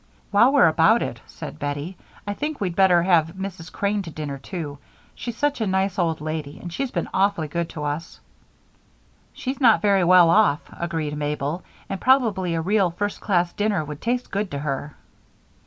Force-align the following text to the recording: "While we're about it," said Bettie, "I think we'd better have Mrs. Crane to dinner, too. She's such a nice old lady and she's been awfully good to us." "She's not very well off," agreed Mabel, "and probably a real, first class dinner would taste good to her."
"While 0.31 0.51
we're 0.51 0.67
about 0.67 1.03
it," 1.03 1.19
said 1.27 1.59
Bettie, 1.59 1.95
"I 2.25 2.33
think 2.33 2.59
we'd 2.59 2.75
better 2.75 3.03
have 3.03 3.35
Mrs. 3.35 3.71
Crane 3.71 4.01
to 4.01 4.09
dinner, 4.09 4.39
too. 4.39 4.79
She's 5.13 5.37
such 5.37 5.61
a 5.61 5.67
nice 5.67 5.99
old 5.99 6.19
lady 6.21 6.57
and 6.59 6.73
she's 6.73 6.89
been 6.89 7.07
awfully 7.13 7.47
good 7.47 7.69
to 7.69 7.83
us." 7.83 8.19
"She's 9.31 9.61
not 9.61 9.79
very 9.83 10.03
well 10.03 10.31
off," 10.31 10.61
agreed 10.71 11.15
Mabel, 11.15 11.63
"and 11.87 12.01
probably 12.01 12.55
a 12.55 12.61
real, 12.61 12.89
first 12.89 13.21
class 13.21 13.53
dinner 13.53 13.85
would 13.85 14.01
taste 14.01 14.31
good 14.31 14.49
to 14.49 14.57
her." 14.57 14.95